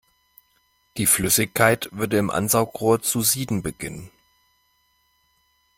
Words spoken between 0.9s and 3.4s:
Die Flüssigkeit würde im Ansaugrohr zu